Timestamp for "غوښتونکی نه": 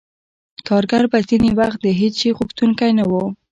2.37-3.03